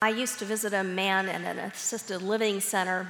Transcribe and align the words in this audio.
I 0.00 0.10
used 0.10 0.38
to 0.38 0.44
visit 0.44 0.72
a 0.72 0.84
man 0.84 1.28
in 1.28 1.44
an 1.44 1.58
assisted 1.58 2.22
living 2.22 2.60
center 2.60 3.08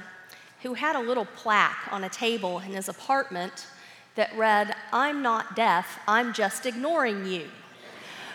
who 0.63 0.73
had 0.73 0.95
a 0.95 0.99
little 0.99 1.25
plaque 1.25 1.87
on 1.91 2.03
a 2.03 2.09
table 2.09 2.57
in 2.57 2.73
his 2.73 2.89
apartment 2.89 3.67
that 4.15 4.35
read, 4.35 4.75
I'm 4.91 5.21
not 5.21 5.55
deaf, 5.55 5.99
I'm 6.07 6.33
just 6.33 6.65
ignoring 6.65 7.27
you. 7.27 7.47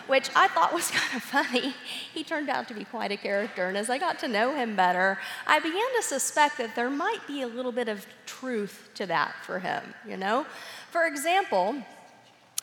Which 0.07 0.29
I 0.37 0.47
thought 0.47 0.73
was 0.73 0.89
kind 0.91 1.17
of 1.17 1.23
funny. 1.23 1.73
He 2.13 2.23
turned 2.23 2.47
out 2.47 2.69
to 2.69 2.73
be 2.73 2.85
quite 2.85 3.11
a 3.11 3.17
character, 3.17 3.67
and 3.67 3.75
as 3.75 3.89
I 3.89 3.97
got 3.97 4.19
to 4.19 4.27
know 4.29 4.55
him 4.55 4.73
better, 4.77 5.19
I 5.45 5.59
began 5.59 5.93
to 5.97 6.01
suspect 6.01 6.57
that 6.59 6.77
there 6.77 6.89
might 6.89 7.27
be 7.27 7.41
a 7.41 7.47
little 7.47 7.73
bit 7.73 7.89
of 7.89 8.07
truth 8.25 8.89
to 8.95 9.05
that 9.07 9.35
for 9.43 9.59
him, 9.59 9.83
you 10.07 10.15
know? 10.15 10.45
For 10.91 11.07
example, 11.07 11.75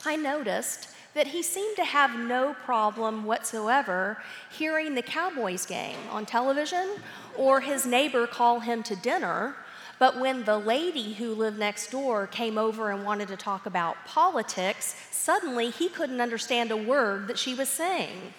I 0.07 0.17
noticed 0.17 0.89
that 1.15 1.27
he 1.29 1.43
seemed 1.43 1.77
to 1.77 1.85
have 1.85 2.19
no 2.19 2.55
problem 2.65 3.25
whatsoever 3.25 4.23
hearing 4.51 4.95
the 4.95 5.03
Cowboys 5.03 5.67
game 5.67 5.99
on 6.11 6.25
television 6.25 6.97
or 7.37 7.61
his 7.61 7.85
neighbor 7.85 8.27
call 8.27 8.61
him 8.61 8.83
to 8.83 8.97
dinner. 8.97 9.55
But 9.99 10.19
when 10.19 10.45
the 10.45 10.59
lady 10.59 11.13
who 11.13 11.35
lived 11.35 11.59
next 11.59 11.91
door 11.91 12.27
came 12.27 12.59
over 12.59 12.91
and 12.91 13.05
wanted 13.05 13.29
to 13.29 13.37
talk 13.37 13.67
about 13.67 13.97
politics, 14.05 14.97
suddenly 15.11 15.71
he 15.71 15.89
couldn't 15.89 16.21
understand 16.21 16.71
a 16.71 16.77
word 16.77 17.29
that 17.29 17.39
she 17.39 17.55
was 17.55 17.69
saying. 17.69 18.35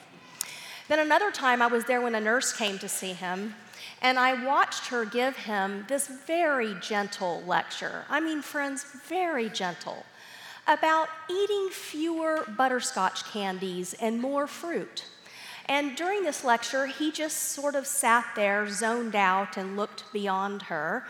Then 0.90 1.00
another 1.00 1.32
time 1.32 1.62
I 1.62 1.68
was 1.68 1.86
there 1.86 2.02
when 2.02 2.16
a 2.16 2.20
nurse 2.20 2.52
came 2.52 2.78
to 2.80 2.90
see 2.90 3.14
him, 3.14 3.56
and 4.02 4.20
I 4.20 4.46
watched 4.46 4.88
her 4.88 5.06
give 5.06 5.38
him 5.38 5.86
this 5.88 6.08
very 6.08 6.76
gentle 6.82 7.42
lecture. 7.48 8.04
I 8.10 8.20
mean, 8.20 8.42
friends, 8.42 8.84
very 8.84 9.48
gentle 9.48 10.06
about 10.68 11.10
eating 11.30 11.70
fewer 11.72 12.46
butterscotch 12.58 13.26
candies 13.26 13.94
and 13.96 14.22
more 14.22 14.48
fruit. 14.48 15.06
And 15.66 15.96
during 15.96 16.24
this 16.24 16.44
lecture, 16.44 16.88
he 16.88 17.12
just 17.12 17.38
sort 17.54 17.76
of 17.76 17.88
sat 17.88 18.26
there, 18.36 18.68
zoned 18.70 19.16
out, 19.16 19.58
and 19.58 19.78
looked 19.78 20.12
beyond 20.12 20.64
her. 20.64 21.06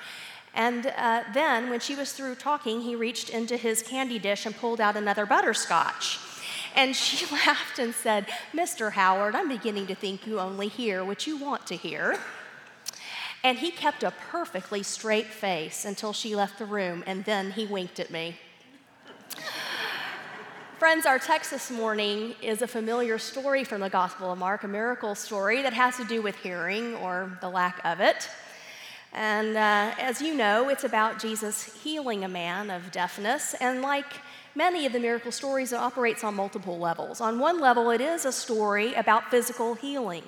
And 0.53 0.93
uh, 0.95 1.23
then, 1.33 1.69
when 1.69 1.79
she 1.79 1.95
was 1.95 2.13
through 2.13 2.35
talking, 2.35 2.81
he 2.81 2.95
reached 2.95 3.29
into 3.29 3.57
his 3.57 3.81
candy 3.81 4.19
dish 4.19 4.45
and 4.45 4.55
pulled 4.55 4.79
out 4.79 4.95
another 4.95 5.25
butterscotch. 5.25 6.19
And 6.75 6.95
she 6.95 7.25
laughed 7.31 7.79
and 7.79 7.93
said, 7.93 8.27
Mr. 8.53 8.91
Howard, 8.91 9.35
I'm 9.35 9.49
beginning 9.49 9.87
to 9.87 9.95
think 9.95 10.27
you 10.27 10.39
only 10.39 10.67
hear 10.67 11.03
what 11.03 11.25
you 11.25 11.37
want 11.37 11.65
to 11.67 11.75
hear. 11.75 12.19
And 13.43 13.57
he 13.57 13.71
kept 13.71 14.03
a 14.03 14.11
perfectly 14.11 14.83
straight 14.83 15.27
face 15.27 15.83
until 15.83 16.13
she 16.13 16.35
left 16.35 16.59
the 16.59 16.65
room, 16.65 17.03
and 17.05 17.25
then 17.25 17.51
he 17.51 17.65
winked 17.65 17.99
at 17.99 18.09
me. 18.09 18.37
Friends, 20.83 21.05
our 21.05 21.17
text 21.17 21.49
this 21.49 21.71
morning 21.71 22.35
is 22.41 22.61
a 22.61 22.67
familiar 22.67 23.17
story 23.17 23.63
from 23.63 23.79
the 23.79 23.89
Gospel 23.89 24.33
of 24.33 24.37
Mark, 24.37 24.65
a 24.65 24.67
miracle 24.67 25.15
story 25.15 25.61
that 25.61 25.71
has 25.71 25.95
to 25.95 26.03
do 26.03 26.21
with 26.21 26.35
hearing 26.35 26.95
or 26.95 27.37
the 27.39 27.47
lack 27.47 27.79
of 27.85 28.01
it. 28.01 28.29
And 29.13 29.55
uh, 29.55 29.95
as 29.97 30.21
you 30.21 30.33
know, 30.33 30.67
it's 30.67 30.83
about 30.83 31.19
Jesus 31.19 31.81
healing 31.81 32.25
a 32.25 32.27
man 32.27 32.69
of 32.69 32.91
deafness. 32.91 33.53
And 33.61 33.81
like 33.81 34.07
many 34.55 34.85
of 34.85 34.91
the 34.91 34.99
miracle 34.99 35.31
stories, 35.31 35.71
it 35.71 35.77
operates 35.77 36.21
on 36.21 36.35
multiple 36.35 36.77
levels. 36.77 37.21
On 37.21 37.39
one 37.39 37.61
level, 37.61 37.89
it 37.89 38.01
is 38.01 38.25
a 38.25 38.33
story 38.33 38.93
about 38.95 39.31
physical 39.31 39.75
healing. 39.75 40.25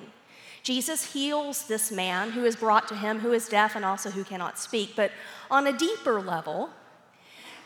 Jesus 0.62 1.12
heals 1.12 1.68
this 1.68 1.92
man 1.92 2.30
who 2.30 2.46
is 2.46 2.56
brought 2.56 2.88
to 2.88 2.96
him, 2.96 3.18
who 3.18 3.34
is 3.34 3.46
deaf 3.46 3.76
and 3.76 3.84
also 3.84 4.08
who 4.08 4.24
cannot 4.24 4.58
speak. 4.58 4.96
But 4.96 5.12
on 5.50 5.66
a 5.66 5.76
deeper 5.76 6.18
level, 6.18 6.70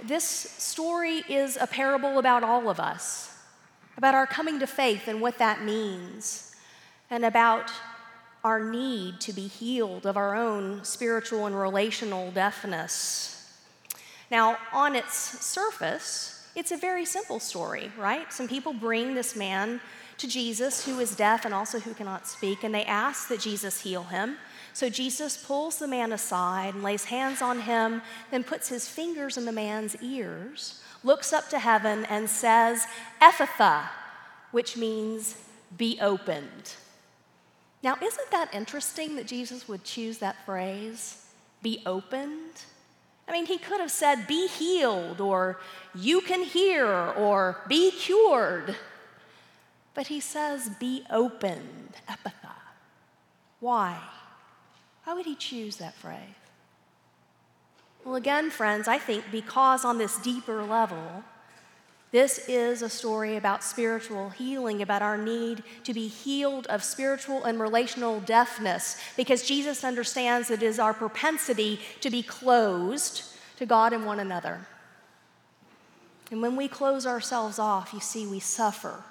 this 0.05 0.25
story 0.25 1.23
is 1.29 1.56
a 1.61 1.67
parable 1.67 2.19
about 2.19 2.43
all 2.43 2.69
of 2.69 2.81
us, 2.81 3.37
about 3.97 4.15
our 4.15 4.27
coming 4.27 4.59
to 4.61 4.67
faith 4.67 5.09
and 5.09 5.20
what 5.20 5.39
that 5.39 5.65
means, 5.65 6.55
and 7.11 7.25
about 7.25 7.70
our 8.43 8.71
need 8.71 9.21
to 9.21 9.33
be 9.33 9.47
healed 9.47 10.06
of 10.06 10.17
our 10.17 10.34
own 10.34 10.83
spiritual 10.84 11.47
and 11.47 11.59
relational 11.59 12.31
deafness. 12.31 13.37
Now, 14.31 14.56
on 14.73 14.97
its 14.97 15.15
surface, 15.15 16.48
it's 16.55 16.72
a 16.72 16.77
very 16.77 17.05
simple 17.05 17.41
story, 17.41 17.93
right? 17.99 18.32
Some 18.32 18.49
people 18.49 18.72
bring 18.72 19.15
this 19.15 19.37
man 19.37 19.81
to 20.19 20.28
Jesus 20.28 20.84
who 20.84 21.00
is 21.00 21.17
deaf 21.17 21.44
and 21.44 21.55
also 21.55 21.81
who 21.81 21.94
cannot 21.94 22.27
speak, 22.27 22.65
and 22.65 22.75
they 22.75 22.84
ask 22.84 23.28
that 23.28 23.41
Jesus 23.41 23.82
heal 23.82 24.05
him. 24.05 24.37
So 24.81 24.89
Jesus 24.89 25.37
pulls 25.37 25.79
the 25.79 25.87
man 25.87 26.11
aside 26.11 26.73
and 26.73 26.83
lays 26.83 27.05
hands 27.05 27.43
on 27.43 27.61
him, 27.61 28.01
then 28.31 28.43
puts 28.43 28.67
his 28.67 28.89
fingers 28.89 29.37
in 29.37 29.45
the 29.45 29.53
man's 29.53 29.95
ears, 29.97 30.81
looks 31.05 31.35
up 31.35 31.51
to 31.51 31.59
heaven, 31.59 32.07
and 32.07 32.31
says, 32.31 32.87
Ephphatha, 33.21 33.91
which 34.53 34.79
means 34.79 35.37
be 35.77 35.99
opened. 36.01 36.77
Now, 37.83 37.99
isn't 38.03 38.31
that 38.31 38.55
interesting 38.55 39.17
that 39.17 39.27
Jesus 39.27 39.69
would 39.69 39.85
choose 39.85 40.17
that 40.17 40.47
phrase, 40.47 41.27
be 41.61 41.83
opened? 41.85 42.62
I 43.29 43.33
mean, 43.33 43.45
he 43.45 43.59
could 43.59 43.81
have 43.81 43.91
said, 43.91 44.27
be 44.27 44.49
healed, 44.49 45.21
or 45.21 45.61
you 45.95 46.23
can 46.23 46.43
hear, 46.43 46.87
or 46.87 47.59
be 47.69 47.91
cured. 47.91 48.77
But 49.93 50.07
he 50.07 50.21
says, 50.21 50.71
be 50.81 51.05
opened, 51.11 51.97
ephphatha. 52.09 52.55
Why? 53.61 54.01
Why 55.10 55.16
would 55.16 55.26
he 55.26 55.34
choose 55.34 55.78
that 55.78 55.97
phrase? 55.97 56.21
Well, 58.04 58.15
again, 58.15 58.48
friends, 58.48 58.87
I 58.87 58.98
think 58.98 59.25
because 59.32 59.84
on 59.84 59.98
this 59.98 60.16
deeper 60.19 60.62
level, 60.62 61.25
this 62.12 62.48
is 62.48 62.81
a 62.81 62.88
story 62.88 63.37
about 63.37 63.65
spiritual 63.65 64.31
healing, 64.31 64.82
about 64.82 65.03
our 65.03 65.19
need 65.19 65.65
to 65.82 65.93
be 65.93 66.06
healed 66.06 66.69
of 66.69 66.84
spiritual 66.84 67.43
and 67.43 67.59
relational 67.59 68.20
deafness, 68.20 69.00
because 69.16 69.43
Jesus 69.43 69.82
understands 69.82 70.49
it 70.49 70.62
is 70.62 70.78
our 70.78 70.94
propensity 70.94 71.81
to 72.03 72.09
be 72.09 72.22
closed 72.22 73.25
to 73.56 73.66
God 73.66 73.93
and 73.93 74.06
one 74.06 74.20
another. 74.20 74.60
And 76.31 76.41
when 76.41 76.54
we 76.54 76.69
close 76.69 77.04
ourselves 77.04 77.59
off, 77.59 77.93
you 77.93 77.99
see, 77.99 78.28
we 78.28 78.38
suffer. 78.38 79.03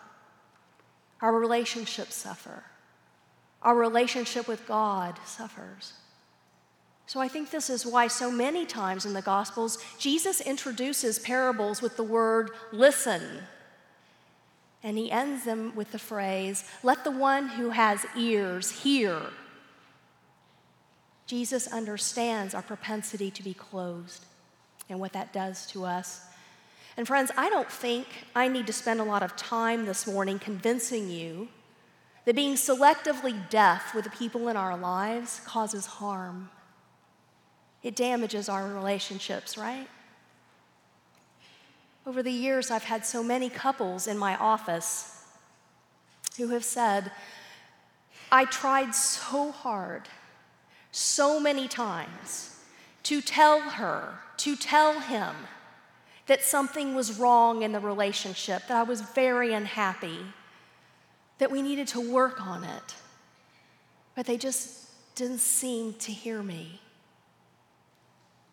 Our 1.21 1.37
relationships 1.37 2.15
suffer 2.15 2.63
our 3.61 3.75
relationship 3.75 4.47
with 4.47 4.67
God 4.67 5.19
suffers. 5.25 5.93
So 7.05 7.19
I 7.19 7.27
think 7.27 7.49
this 7.49 7.69
is 7.69 7.85
why 7.85 8.07
so 8.07 8.31
many 8.31 8.65
times 8.65 9.05
in 9.05 9.13
the 9.13 9.21
Gospels, 9.21 9.83
Jesus 9.97 10.41
introduces 10.41 11.17
parables 11.17 11.81
with 11.81 11.97
the 11.97 12.03
word 12.03 12.51
listen. 12.71 13.23
And 14.83 14.97
he 14.97 15.11
ends 15.11 15.43
them 15.43 15.75
with 15.75 15.91
the 15.91 15.99
phrase, 15.99 16.69
let 16.83 17.03
the 17.03 17.11
one 17.11 17.49
who 17.49 17.71
has 17.71 18.05
ears 18.15 18.69
hear. 18.69 19.21
Jesus 21.25 21.67
understands 21.67 22.53
our 22.53 22.61
propensity 22.61 23.29
to 23.31 23.43
be 23.43 23.53
closed 23.53 24.25
and 24.87 24.99
what 24.99 25.13
that 25.13 25.33
does 25.33 25.65
to 25.67 25.85
us. 25.85 26.21
And 26.95 27.07
friends, 27.07 27.31
I 27.37 27.49
don't 27.49 27.71
think 27.71 28.05
I 28.35 28.47
need 28.47 28.67
to 28.67 28.73
spend 28.73 28.99
a 28.99 29.03
lot 29.03 29.23
of 29.23 29.35
time 29.35 29.85
this 29.85 30.05
morning 30.05 30.37
convincing 30.37 31.09
you 31.09 31.47
that 32.25 32.35
being 32.35 32.55
selectively 32.55 33.49
deaf 33.49 33.95
with 33.95 34.03
the 34.03 34.09
people 34.11 34.47
in 34.49 34.57
our 34.57 34.77
lives 34.77 35.41
causes 35.45 35.85
harm. 35.85 36.49
It 37.81 37.95
damages 37.95 38.49
our 38.49 38.67
relationships, 38.67 39.57
right? 39.57 39.87
Over 42.05 42.21
the 42.23 42.31
years, 42.31 42.71
I've 42.71 42.83
had 42.83 43.05
so 43.05 43.23
many 43.23 43.49
couples 43.49 44.07
in 44.07 44.17
my 44.17 44.35
office 44.37 45.23
who 46.37 46.49
have 46.49 46.63
said, 46.63 47.11
I 48.31 48.45
tried 48.45 48.93
so 48.95 49.51
hard, 49.51 50.03
so 50.91 51.39
many 51.39 51.67
times, 51.67 52.59
to 53.03 53.21
tell 53.21 53.61
her, 53.61 54.19
to 54.37 54.55
tell 54.55 54.99
him 54.99 55.35
that 56.27 56.43
something 56.43 56.93
was 56.93 57.19
wrong 57.19 57.63
in 57.63 57.71
the 57.71 57.79
relationship, 57.79 58.67
that 58.67 58.77
I 58.77 58.83
was 58.83 59.01
very 59.01 59.53
unhappy 59.53 60.19
that 61.39 61.51
we 61.51 61.61
needed 61.61 61.87
to 61.87 61.99
work 61.99 62.39
on 62.39 62.63
it, 62.63 62.95
but 64.15 64.25
they 64.25 64.37
just 64.37 64.85
didn't 65.15 65.39
seem 65.39 65.93
to 65.95 66.11
hear 66.11 66.43
me. 66.43 66.79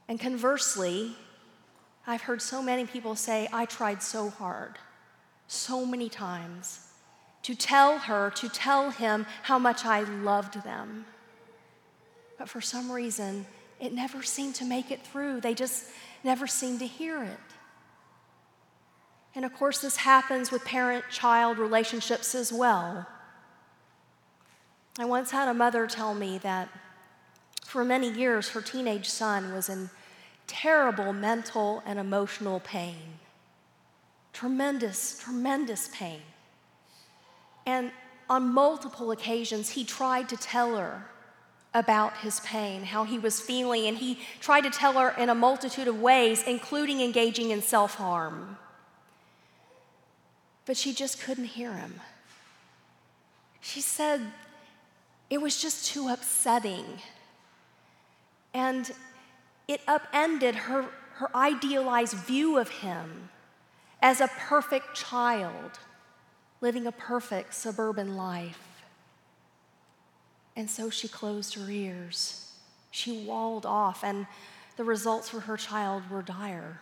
And 0.08 0.18
conversely, 0.18 1.16
I've 2.06 2.22
heard 2.22 2.40
so 2.40 2.62
many 2.62 2.86
people 2.86 3.16
say, 3.16 3.48
I 3.52 3.66
tried 3.66 4.02
so 4.02 4.30
hard, 4.30 4.78
so 5.48 5.84
many 5.84 6.08
times, 6.08 6.80
to 7.42 7.54
tell 7.54 7.98
her, 7.98 8.30
to 8.30 8.48
tell 8.48 8.90
him 8.90 9.26
how 9.42 9.58
much 9.58 9.84
I 9.84 10.00
loved 10.00 10.62
them. 10.64 11.06
But 12.38 12.48
for 12.48 12.60
some 12.60 12.90
reason, 12.90 13.46
it 13.80 13.92
never 13.92 14.22
seemed 14.22 14.54
to 14.56 14.64
make 14.64 14.90
it 14.90 15.04
through. 15.04 15.40
They 15.40 15.54
just 15.54 15.86
never 16.22 16.46
seemed 16.46 16.78
to 16.80 16.86
hear 16.86 17.22
it. 17.22 17.45
And 19.36 19.44
of 19.44 19.52
course, 19.52 19.80
this 19.80 19.96
happens 19.96 20.50
with 20.50 20.64
parent 20.64 21.04
child 21.10 21.58
relationships 21.58 22.34
as 22.34 22.50
well. 22.50 23.06
I 24.98 25.04
once 25.04 25.30
had 25.30 25.46
a 25.46 25.52
mother 25.52 25.86
tell 25.86 26.14
me 26.14 26.38
that 26.38 26.70
for 27.62 27.84
many 27.84 28.10
years 28.10 28.48
her 28.48 28.62
teenage 28.62 29.10
son 29.10 29.52
was 29.52 29.68
in 29.68 29.90
terrible 30.46 31.12
mental 31.12 31.82
and 31.84 31.98
emotional 31.98 32.60
pain. 32.60 33.18
Tremendous, 34.32 35.18
tremendous 35.22 35.90
pain. 35.92 36.22
And 37.66 37.90
on 38.30 38.54
multiple 38.54 39.10
occasions, 39.10 39.70
he 39.70 39.84
tried 39.84 40.30
to 40.30 40.36
tell 40.38 40.76
her 40.76 41.10
about 41.74 42.16
his 42.18 42.40
pain, 42.40 42.84
how 42.84 43.04
he 43.04 43.18
was 43.18 43.38
feeling, 43.38 43.86
and 43.86 43.98
he 43.98 44.18
tried 44.40 44.62
to 44.62 44.70
tell 44.70 44.94
her 44.94 45.10
in 45.10 45.28
a 45.28 45.34
multitude 45.34 45.88
of 45.88 46.00
ways, 46.00 46.42
including 46.46 47.02
engaging 47.02 47.50
in 47.50 47.60
self 47.60 47.96
harm. 47.96 48.56
But 50.66 50.76
she 50.76 50.92
just 50.92 51.20
couldn't 51.20 51.44
hear 51.44 51.74
him. 51.74 52.00
She 53.60 53.80
said 53.80 54.20
it 55.30 55.40
was 55.40 55.60
just 55.60 55.86
too 55.86 56.08
upsetting. 56.08 56.84
And 58.52 58.90
it 59.68 59.80
upended 59.88 60.54
her, 60.54 60.86
her 61.14 61.34
idealized 61.34 62.14
view 62.14 62.58
of 62.58 62.68
him 62.68 63.30
as 64.02 64.20
a 64.20 64.28
perfect 64.28 64.94
child 64.94 65.78
living 66.60 66.86
a 66.86 66.92
perfect 66.92 67.54
suburban 67.54 68.16
life. 68.16 68.84
And 70.54 70.70
so 70.70 70.88
she 70.88 71.06
closed 71.06 71.54
her 71.54 71.70
ears. 71.70 72.52
She 72.90 73.24
walled 73.26 73.66
off, 73.66 74.02
and 74.02 74.26
the 74.76 74.84
results 74.84 75.28
for 75.28 75.40
her 75.40 75.56
child 75.56 76.08
were 76.10 76.22
dire. 76.22 76.80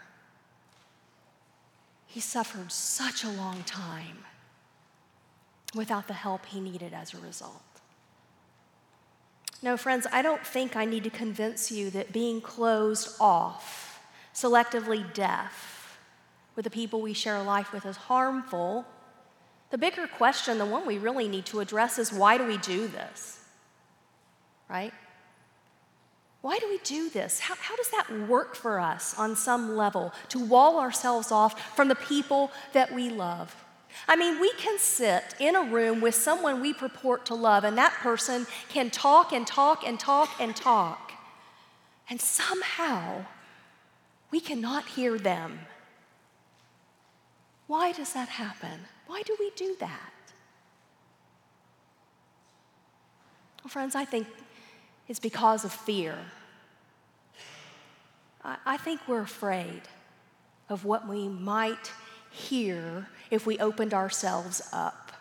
He 2.15 2.21
suffered 2.21 2.71
such 2.71 3.25
a 3.25 3.29
long 3.29 3.65
time 3.65 4.19
without 5.75 6.07
the 6.07 6.15
help 6.15 6.47
he 6.47 6.61
needed 6.61 6.93
as 6.95 7.13
a 7.13 7.19
result. 7.19 7.61
No, 9.61 9.77
friends, 9.77 10.07
I 10.13 10.23
don't 10.23 10.47
think 10.47 10.77
I 10.77 10.85
need 10.85 11.03
to 11.03 11.11
convince 11.11 11.73
you 11.73 11.91
that 11.91 12.13
being 12.13 12.41
closed 12.41 13.17
off, 13.19 14.01
selectively 14.33 15.13
deaf, 15.13 15.99
with 16.55 16.63
the 16.63 16.71
people 16.71 17.03
we 17.03 17.15
share 17.15 17.43
life 17.43 17.73
with 17.73 17.85
is 17.85 17.97
harmful. 17.97 18.87
The 19.71 19.79
bigger 19.79 20.07
question, 20.07 20.59
the 20.59 20.67
one 20.67 20.87
we 20.87 20.99
really 20.99 21.27
need 21.27 21.47
to 21.47 21.59
address, 21.59 21.99
is 21.99 22.13
why 22.13 22.39
do 22.39 22.47
we 22.47 22.59
do 22.59 22.87
this? 22.87 23.41
right? 24.69 24.93
Why 26.45 26.59
do 26.59 26.69
we 26.69 26.77
do 26.85 27.09
this? 27.09 27.41
How, 27.41 27.55
how 27.55 27.75
does 27.75 27.89
that 27.89 28.29
work 28.29 28.55
for 28.55 28.79
us 28.79 29.15
on 29.17 29.35
some 29.35 29.77
level 29.77 30.13
to 30.29 30.39
wall 30.39 30.79
ourselves 30.79 31.33
off 31.33 31.75
from 31.75 31.89
the 31.89 31.95
people 31.95 32.51
that 32.75 32.93
we 32.93 33.09
love? 33.09 33.65
I 34.07 34.15
mean, 34.17 34.39
we 34.39 34.53
can 34.59 34.79
sit 34.79 35.35
in 35.41 35.57
a 35.57 35.63
room 35.63 36.03
with 36.03 36.15
someone 36.15 36.61
we 36.61 36.75
purport 36.75 37.25
to 37.27 37.35
love, 37.35 37.65
and 37.65 37.79
that 37.79 37.95
person 37.95 38.47
can 38.69 38.91
talk 38.91 39.33
and 39.33 39.47
talk 39.47 39.89
and 39.89 39.99
talk 39.99 40.39
and 40.39 40.55
talk, 40.55 41.13
and 42.11 42.21
somehow 42.21 43.25
we 44.31 44.39
cannot 44.39 44.85
hear 44.85 45.19
them. 45.19 45.61
Why 47.69 47.93
does 47.93 48.13
that 48.13 48.29
happen? 48.29 48.81
Why 49.07 49.23
do 49.23 49.35
we 49.41 49.51
do 49.57 49.77
that? 49.81 50.13
Well, 53.63 53.71
friends, 53.71 53.95
I 53.95 54.05
think 54.05 54.27
is 55.09 55.19
because 55.19 55.65
of 55.65 55.73
fear. 55.73 56.17
I 58.45 58.77
think 58.77 59.01
we're 59.09 59.23
afraid 59.23 59.83
of 60.69 60.85
what 60.85 61.09
we 61.09 61.29
might 61.29 61.93
hear 62.31 63.09
if 63.31 63.47
we 63.47 63.59
opened 63.59 63.95
ourselves 63.95 64.69
up. 64.73 65.13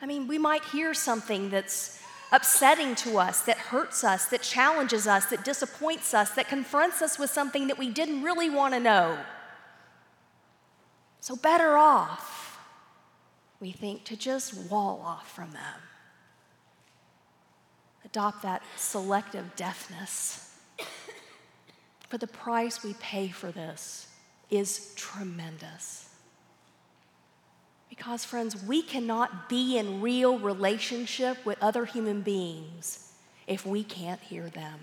I 0.00 0.06
mean, 0.06 0.28
we 0.28 0.36
might 0.36 0.62
hear 0.64 0.92
something 0.92 1.48
that's 1.48 2.02
upsetting 2.32 2.94
to 2.96 3.18
us, 3.18 3.42
that 3.42 3.56
hurts 3.56 4.04
us, 4.04 4.26
that 4.26 4.42
challenges 4.42 5.06
us, 5.06 5.26
that 5.26 5.44
disappoints 5.44 6.12
us, 6.12 6.30
that 6.32 6.48
confronts 6.48 7.00
us 7.00 7.18
with 7.18 7.30
something 7.30 7.68
that 7.68 7.78
we 7.78 7.88
didn't 7.88 8.22
really 8.22 8.50
want 8.50 8.74
to 8.74 8.80
know. 8.80 9.18
So, 11.20 11.34
better 11.34 11.76
off, 11.76 12.60
we 13.58 13.72
think, 13.72 14.04
to 14.04 14.16
just 14.16 14.70
wall 14.70 15.00
off 15.04 15.32
from 15.32 15.52
them 15.52 15.80
adopt 18.06 18.42
that 18.42 18.62
selective 18.76 19.54
deafness. 19.56 20.54
But 22.08 22.20
the 22.20 22.26
price 22.26 22.82
we 22.82 22.94
pay 22.94 23.28
for 23.28 23.50
this 23.50 24.08
is 24.48 24.94
tremendous. 24.94 26.08
Because, 27.88 28.24
friends, 28.24 28.62
we 28.62 28.82
cannot 28.82 29.48
be 29.48 29.76
in 29.76 30.00
real 30.00 30.38
relationship 30.38 31.44
with 31.44 31.58
other 31.60 31.84
human 31.84 32.22
beings 32.22 33.12
if 33.46 33.66
we 33.66 33.82
can't 33.82 34.20
hear 34.20 34.48
them. 34.48 34.78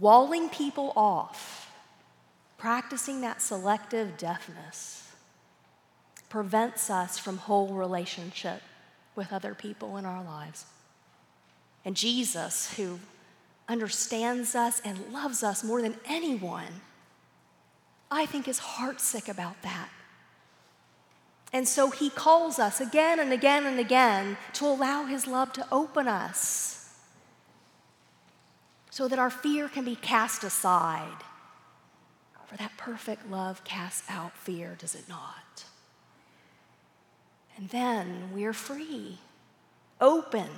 Walling 0.00 0.48
people 0.48 0.92
off, 0.96 1.70
practicing 2.56 3.20
that 3.22 3.42
selective 3.42 4.16
deafness, 4.16 5.10
prevents 6.28 6.90
us 6.90 7.18
from 7.18 7.38
whole 7.38 7.68
relationship 7.68 8.62
with 9.16 9.32
other 9.32 9.54
people 9.54 9.96
in 9.96 10.04
our 10.06 10.22
lives. 10.22 10.66
And 11.88 11.96
Jesus, 11.96 12.74
who 12.74 12.98
understands 13.66 14.54
us 14.54 14.82
and 14.84 15.10
loves 15.10 15.42
us 15.42 15.64
more 15.64 15.80
than 15.80 15.94
anyone, 16.04 16.82
I 18.10 18.26
think 18.26 18.46
is 18.46 18.60
heartsick 18.60 19.26
about 19.26 19.62
that. 19.62 19.88
And 21.50 21.66
so 21.66 21.88
he 21.88 22.10
calls 22.10 22.58
us 22.58 22.82
again 22.82 23.18
and 23.18 23.32
again 23.32 23.64
and 23.64 23.80
again 23.80 24.36
to 24.52 24.66
allow 24.66 25.06
his 25.06 25.26
love 25.26 25.50
to 25.54 25.66
open 25.72 26.06
us 26.06 26.94
so 28.90 29.08
that 29.08 29.18
our 29.18 29.30
fear 29.30 29.66
can 29.66 29.86
be 29.86 29.96
cast 29.96 30.44
aside. 30.44 31.24
For 32.48 32.58
that 32.58 32.76
perfect 32.76 33.30
love 33.30 33.64
casts 33.64 34.04
out 34.10 34.36
fear, 34.36 34.76
does 34.78 34.94
it 34.94 35.08
not? 35.08 35.64
And 37.56 37.70
then 37.70 38.30
we 38.34 38.44
are 38.44 38.52
free, 38.52 39.20
open 40.02 40.50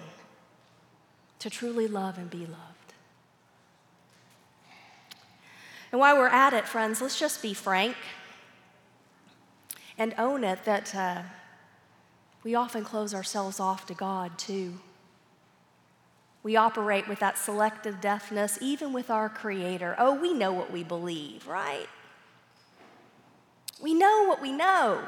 to 1.40 1.50
truly 1.50 1.88
love 1.88 2.16
and 2.16 2.30
be 2.30 2.46
loved. 2.46 2.94
And 5.90 6.00
while 6.00 6.16
we're 6.16 6.28
at 6.28 6.52
it, 6.52 6.68
friends, 6.68 7.00
let's 7.00 7.18
just 7.18 7.42
be 7.42 7.52
frank 7.52 7.96
and 9.98 10.14
own 10.16 10.44
it 10.44 10.64
that 10.64 10.94
uh, 10.94 11.22
we 12.44 12.54
often 12.54 12.84
close 12.84 13.12
ourselves 13.12 13.58
off 13.58 13.86
to 13.86 13.94
God 13.94 14.38
too. 14.38 14.78
We 16.42 16.56
operate 16.56 17.06
with 17.06 17.18
that 17.18 17.36
selective 17.36 18.00
deafness, 18.00 18.58
even 18.62 18.92
with 18.92 19.10
our 19.10 19.28
Creator. 19.28 19.96
Oh, 19.98 20.14
we 20.14 20.32
know 20.32 20.52
what 20.52 20.72
we 20.72 20.82
believe, 20.82 21.46
right? 21.46 21.86
We 23.82 23.92
know 23.92 24.24
what 24.26 24.40
we 24.40 24.52
know. 24.52 25.02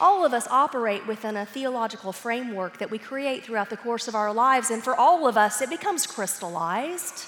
All 0.00 0.24
of 0.24 0.32
us 0.34 0.46
operate 0.48 1.06
within 1.06 1.36
a 1.36 1.46
theological 1.46 2.12
framework 2.12 2.78
that 2.78 2.90
we 2.90 2.98
create 2.98 3.44
throughout 3.44 3.70
the 3.70 3.76
course 3.76 4.08
of 4.08 4.14
our 4.14 4.32
lives, 4.32 4.70
and 4.70 4.82
for 4.82 4.94
all 4.94 5.26
of 5.26 5.36
us, 5.36 5.62
it 5.62 5.70
becomes 5.70 6.06
crystallized. 6.06 7.26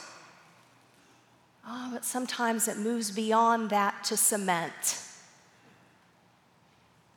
Oh, 1.66 1.90
but 1.93 2.05
sometimes 2.05 2.69
it 2.69 2.78
moves 2.78 3.11
beyond 3.11 3.71
that 3.71 4.05
to 4.05 4.16
cement. 4.16 5.02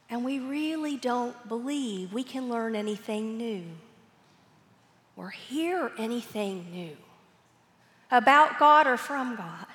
And 0.09 0.25
we 0.25 0.39
really 0.39 0.97
don't 0.97 1.47
believe 1.47 2.11
we 2.11 2.23
can 2.23 2.49
learn 2.49 2.75
anything 2.75 3.37
new 3.37 3.63
or 5.15 5.29
hear 5.29 5.91
anything 5.99 6.71
new 6.71 6.97
about 8.09 8.57
God 8.57 8.87
or 8.87 8.97
from 8.97 9.35
God. 9.35 9.67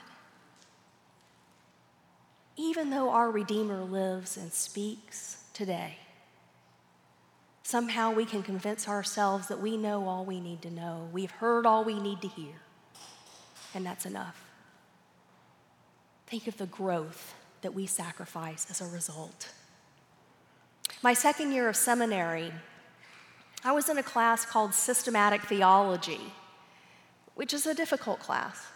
Even 2.57 2.91
though 2.91 3.11
our 3.11 3.31
Redeemer 3.31 3.83
lives 3.83 4.37
and 4.37 4.53
speaks, 4.53 5.45
today. 5.55 5.97
Somehow 7.63 8.13
we 8.13 8.27
can 8.27 8.43
convince 8.43 8.87
ourselves 8.87 9.49
that 9.49 9.61
we 9.61 9.79
know 9.79 10.07
all 10.07 10.27
we 10.27 10.41
need 10.41 10.61
to 10.63 10.71
know. 10.71 11.09
We've 11.13 11.31
heard 11.31 11.65
all 11.65 11.83
we 11.85 11.99
need 11.99 12.21
to 12.21 12.29
hear, 12.29 12.57
and 13.73 13.87
that's 13.87 14.05
enough. 14.05 14.45
Think 16.27 16.47
of 16.47 16.59
the 16.59 16.67
growth 16.67 17.35
that 17.63 17.73
we 17.73 17.87
sacrifice 17.87 18.67
as 18.69 18.83
a 18.83 18.87
result. 18.87 19.51
My 21.03 21.15
second 21.15 21.53
year 21.53 21.69
of 21.69 21.77
seminary, 21.77 22.53
I 23.65 23.73
was 23.73 23.89
in 23.89 23.97
a 23.97 24.03
class 24.03 24.45
called 24.45 24.75
Systematic 24.75 25.43
Theology, 25.43 26.21
which 27.35 27.55
is 27.55 27.65
a 27.67 27.75
difficult 27.75 28.21
class. 28.21 28.67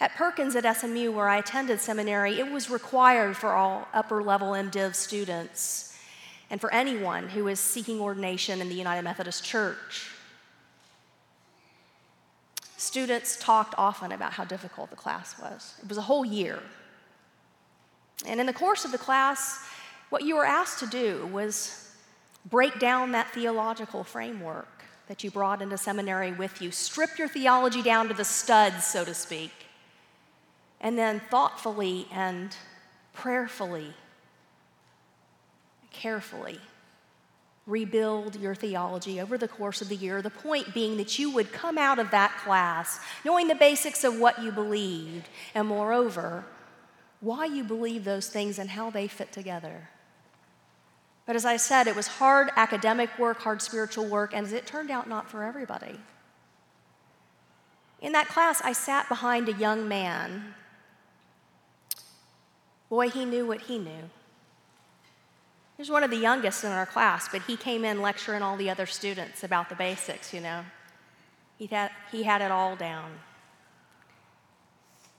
At 0.00 0.14
Perkins 0.14 0.54
at 0.54 0.76
SMU, 0.76 1.10
where 1.10 1.28
I 1.28 1.38
attended 1.38 1.80
seminary, 1.80 2.38
it 2.38 2.50
was 2.50 2.70
required 2.70 3.36
for 3.36 3.54
all 3.54 3.88
upper 3.92 4.22
level 4.22 4.52
MDiv 4.52 4.94
students 4.94 5.96
and 6.50 6.60
for 6.60 6.72
anyone 6.72 7.28
who 7.28 7.48
is 7.48 7.58
seeking 7.58 8.00
ordination 8.00 8.60
in 8.60 8.68
the 8.68 8.76
United 8.76 9.02
Methodist 9.02 9.44
Church. 9.44 10.10
Students 12.76 13.36
talked 13.40 13.74
often 13.76 14.12
about 14.12 14.32
how 14.32 14.44
difficult 14.44 14.90
the 14.90 14.96
class 14.96 15.34
was. 15.40 15.74
It 15.82 15.88
was 15.88 15.98
a 15.98 16.02
whole 16.02 16.24
year. 16.24 16.62
And 18.24 18.38
in 18.38 18.46
the 18.46 18.52
course 18.52 18.84
of 18.84 18.92
the 18.92 18.98
class, 18.98 19.64
what 20.10 20.22
you 20.22 20.36
were 20.36 20.46
asked 20.46 20.78
to 20.78 20.86
do 20.86 21.28
was 21.32 21.92
break 22.48 22.78
down 22.78 23.12
that 23.12 23.30
theological 23.34 24.04
framework 24.04 24.68
that 25.08 25.24
you 25.24 25.30
brought 25.30 25.60
into 25.60 25.76
seminary 25.76 26.32
with 26.32 26.62
you, 26.62 26.70
strip 26.70 27.18
your 27.18 27.28
theology 27.28 27.82
down 27.82 28.06
to 28.08 28.14
the 28.14 28.24
studs, 28.24 28.84
so 28.84 29.04
to 29.04 29.12
speak 29.12 29.57
and 30.80 30.98
then 30.98 31.20
thoughtfully 31.30 32.06
and 32.12 32.56
prayerfully 33.12 33.94
carefully 35.90 36.60
rebuild 37.66 38.36
your 38.36 38.54
theology 38.54 39.20
over 39.20 39.36
the 39.36 39.46
course 39.46 39.82
of 39.82 39.88
the 39.88 39.96
year. 39.96 40.22
The 40.22 40.30
point 40.30 40.72
being 40.72 40.96
that 40.96 41.18
you 41.18 41.30
would 41.30 41.52
come 41.52 41.76
out 41.76 41.98
of 41.98 42.10
that 42.10 42.36
class 42.44 42.98
knowing 43.24 43.46
the 43.46 43.54
basics 43.54 44.04
of 44.04 44.18
what 44.18 44.42
you 44.42 44.50
believed, 44.50 45.28
and 45.54 45.68
moreover, 45.68 46.44
why 47.20 47.44
you 47.44 47.62
believe 47.62 48.04
those 48.04 48.28
things 48.28 48.58
and 48.58 48.70
how 48.70 48.90
they 48.90 49.06
fit 49.06 49.32
together. 49.32 49.90
But 51.26 51.36
as 51.36 51.44
I 51.44 51.58
said, 51.58 51.86
it 51.86 51.96
was 51.96 52.06
hard 52.06 52.48
academic 52.56 53.18
work, 53.18 53.40
hard 53.40 53.60
spiritual 53.60 54.06
work, 54.06 54.32
and 54.32 54.46
as 54.46 54.52
it 54.54 54.66
turned 54.66 54.90
out, 54.90 55.08
not 55.08 55.28
for 55.28 55.44
everybody. 55.44 56.00
In 58.00 58.12
that 58.12 58.28
class, 58.28 58.62
I 58.64 58.72
sat 58.72 59.08
behind 59.10 59.48
a 59.48 59.52
young 59.52 59.86
man. 59.88 60.54
Boy, 62.88 63.10
he 63.10 63.24
knew 63.24 63.46
what 63.46 63.62
he 63.62 63.78
knew. 63.78 64.10
He 65.76 65.82
was 65.82 65.90
one 65.90 66.02
of 66.02 66.10
the 66.10 66.16
youngest 66.16 66.64
in 66.64 66.72
our 66.72 66.86
class, 66.86 67.28
but 67.28 67.42
he 67.42 67.56
came 67.56 67.84
in 67.84 68.02
lecturing 68.02 68.42
all 68.42 68.56
the 68.56 68.70
other 68.70 68.86
students 68.86 69.44
about 69.44 69.68
the 69.68 69.76
basics, 69.76 70.32
you 70.34 70.40
know. 70.40 70.64
He 71.58 71.66
had, 71.66 71.90
he 72.10 72.22
had 72.22 72.42
it 72.42 72.50
all 72.50 72.76
down. 72.76 73.10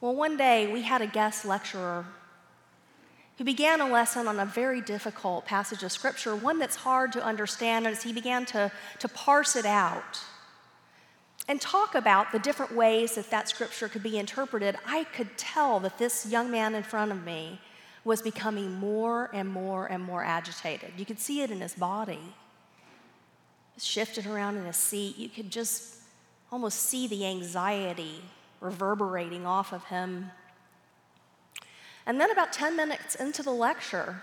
Well, 0.01 0.15
one 0.15 0.38
day 0.38 0.71
we 0.71 0.81
had 0.81 1.01
a 1.01 1.07
guest 1.07 1.45
lecturer 1.45 2.05
who 3.38 3.43
began 3.43 3.79
a 3.79 3.88
lesson 3.88 4.27
on 4.27 4.39
a 4.39 4.45
very 4.45 4.81
difficult 4.81 5.45
passage 5.45 5.83
of 5.83 5.91
scripture, 5.91 6.35
one 6.35 6.59
that's 6.59 6.75
hard 6.75 7.13
to 7.13 7.23
understand, 7.23 7.88
as 7.88 8.03
he 8.03 8.11
began 8.11 8.45
to, 8.47 8.71
to 8.99 9.07
parse 9.07 9.55
it 9.55 9.65
out 9.65 10.19
and 11.50 11.60
talk 11.60 11.96
about 11.96 12.32
the 12.32 12.38
different 12.38 12.75
ways 12.75 13.15
that 13.15 13.32
that 13.32 13.50
scripture 13.50 13.89
could 13.89 14.03
be 14.03 14.20
interpreted, 14.20 14.77
I 14.86 15.06
could 15.06 15.36
tell 15.36 15.79
that 15.79 15.98
this 15.98 16.27
young 16.27 16.51
man 16.51 16.75
in 16.75 16.84
front 16.84 17.12
of 17.12 17.25
me 17.25 17.60
was 18.03 18.22
becoming 18.22 18.72
more 18.75 19.32
and 19.34 19.50
more 19.50 19.88
and 19.88 20.03
more 20.03 20.24
agitated. 20.24 20.91
You 20.96 21.06
could 21.06 21.20
see 21.20 21.41
it 21.41 21.50
in 21.50 21.60
his 21.60 21.74
body. 21.74 22.20
Shifted 23.79 24.27
around 24.27 24.58
in 24.58 24.65
his 24.65 24.77
seat. 24.77 25.18
You 25.18 25.27
could 25.27 25.50
just 25.50 25.96
almost 26.51 26.84
see 26.84 27.08
the 27.08 27.25
anxiety 27.25 28.22
reverberating 28.62 29.48
off 29.48 29.74
of 29.74 29.84
him. 29.86 30.29
And 32.06 32.22
then, 32.22 32.29
about 32.29 32.53
10 32.53 32.75
minutes 32.75 33.15
into 33.15 33.41
the 33.41 33.51
lecture, 33.51 34.22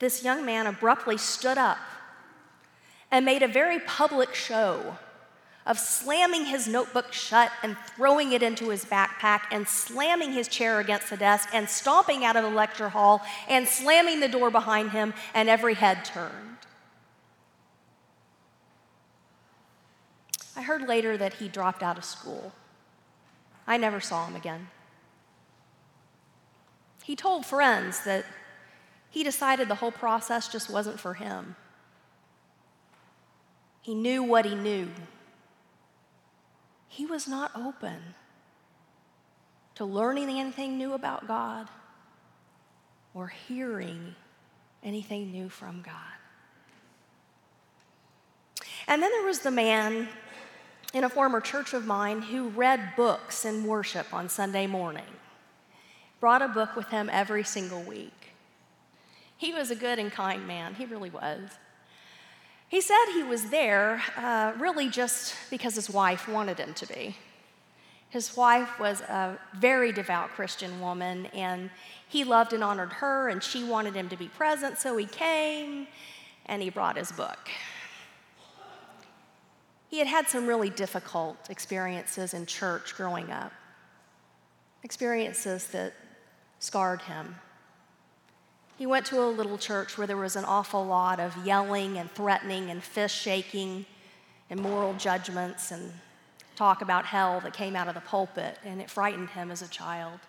this 0.00 0.24
young 0.24 0.44
man 0.44 0.66
abruptly 0.66 1.18
stood 1.18 1.58
up 1.58 1.78
and 3.12 3.24
made 3.24 3.44
a 3.44 3.48
very 3.48 3.78
public 3.78 4.34
show 4.34 4.96
of 5.66 5.78
slamming 5.78 6.44
his 6.44 6.68
notebook 6.68 7.12
shut 7.12 7.50
and 7.62 7.76
throwing 7.96 8.32
it 8.32 8.42
into 8.42 8.68
his 8.68 8.84
backpack 8.84 9.42
and 9.50 9.66
slamming 9.66 10.32
his 10.32 10.46
chair 10.46 10.78
against 10.78 11.10
the 11.10 11.16
desk 11.16 11.48
and 11.52 11.68
stomping 11.68 12.24
out 12.24 12.36
of 12.36 12.44
the 12.44 12.50
lecture 12.50 12.88
hall 12.88 13.20
and 13.48 13.66
slamming 13.66 14.20
the 14.20 14.28
door 14.28 14.50
behind 14.50 14.90
him, 14.90 15.12
and 15.34 15.48
every 15.48 15.74
head 15.74 16.04
turned. 16.04 16.58
I 20.56 20.62
heard 20.62 20.88
later 20.88 21.16
that 21.16 21.34
he 21.34 21.48
dropped 21.48 21.82
out 21.82 21.98
of 21.98 22.04
school. 22.04 22.52
I 23.66 23.76
never 23.76 24.00
saw 24.00 24.26
him 24.26 24.36
again. 24.36 24.68
He 27.02 27.16
told 27.16 27.44
friends 27.44 28.04
that 28.04 28.24
he 29.10 29.22
decided 29.24 29.68
the 29.68 29.76
whole 29.76 29.92
process 29.92 30.48
just 30.48 30.70
wasn't 30.70 31.00
for 31.00 31.14
him. 31.14 31.56
He 33.82 33.94
knew 33.94 34.22
what 34.22 34.44
he 34.44 34.54
knew 34.54 34.88
he 36.96 37.04
was 37.04 37.28
not 37.28 37.50
open 37.54 37.98
to 39.74 39.84
learning 39.84 40.30
anything 40.30 40.78
new 40.78 40.94
about 40.94 41.28
God 41.28 41.68
or 43.12 43.28
hearing 43.28 44.14
anything 44.82 45.30
new 45.30 45.50
from 45.50 45.82
God. 45.82 45.94
And 48.88 49.02
then 49.02 49.10
there 49.10 49.26
was 49.26 49.40
the 49.40 49.50
man 49.50 50.08
in 50.94 51.04
a 51.04 51.10
former 51.10 51.42
church 51.42 51.74
of 51.74 51.84
mine 51.84 52.22
who 52.22 52.48
read 52.48 52.94
books 52.96 53.44
in 53.44 53.66
worship 53.66 54.14
on 54.14 54.30
Sunday 54.30 54.66
morning, 54.66 55.04
brought 56.18 56.40
a 56.40 56.48
book 56.48 56.76
with 56.76 56.88
him 56.88 57.10
every 57.12 57.44
single 57.44 57.82
week. 57.82 58.32
He 59.36 59.52
was 59.52 59.70
a 59.70 59.76
good 59.76 59.98
and 59.98 60.10
kind 60.10 60.46
man, 60.46 60.72
he 60.72 60.86
really 60.86 61.10
was. 61.10 61.50
He 62.68 62.80
said 62.80 63.04
he 63.14 63.22
was 63.22 63.50
there 63.50 64.02
uh, 64.16 64.52
really 64.58 64.88
just 64.88 65.34
because 65.50 65.74
his 65.76 65.88
wife 65.88 66.28
wanted 66.28 66.58
him 66.58 66.74
to 66.74 66.86
be. 66.86 67.16
His 68.08 68.36
wife 68.36 68.80
was 68.80 69.00
a 69.02 69.38
very 69.54 69.92
devout 69.92 70.30
Christian 70.30 70.80
woman, 70.80 71.26
and 71.26 71.70
he 72.08 72.24
loved 72.24 72.52
and 72.52 72.64
honored 72.64 72.92
her, 72.94 73.28
and 73.28 73.42
she 73.42 73.62
wanted 73.62 73.94
him 73.94 74.08
to 74.08 74.16
be 74.16 74.28
present, 74.28 74.78
so 74.78 74.96
he 74.96 75.06
came 75.06 75.86
and 76.46 76.62
he 76.62 76.70
brought 76.70 76.96
his 76.96 77.12
book. 77.12 77.38
He 79.88 79.98
had 79.98 80.08
had 80.08 80.28
some 80.28 80.46
really 80.46 80.70
difficult 80.70 81.36
experiences 81.50 82.34
in 82.34 82.46
church 82.46 82.94
growing 82.96 83.30
up, 83.30 83.52
experiences 84.82 85.68
that 85.68 85.94
scarred 86.58 87.02
him. 87.02 87.36
He 88.76 88.84
went 88.84 89.06
to 89.06 89.22
a 89.22 89.24
little 89.24 89.56
church 89.56 89.96
where 89.96 90.06
there 90.06 90.18
was 90.18 90.36
an 90.36 90.44
awful 90.44 90.84
lot 90.84 91.18
of 91.18 91.46
yelling 91.46 91.96
and 91.96 92.10
threatening 92.10 92.70
and 92.70 92.82
fist 92.82 93.16
shaking 93.16 93.86
and 94.50 94.60
moral 94.60 94.92
judgments 94.94 95.70
and 95.70 95.92
talk 96.56 96.82
about 96.82 97.06
hell 97.06 97.40
that 97.40 97.54
came 97.54 97.74
out 97.74 97.88
of 97.88 97.94
the 97.94 98.00
pulpit, 98.00 98.58
and 98.64 98.80
it 98.80 98.90
frightened 98.90 99.30
him 99.30 99.50
as 99.50 99.62
a 99.62 99.68
child. 99.68 100.20